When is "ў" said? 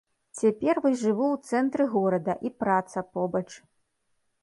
1.33-1.37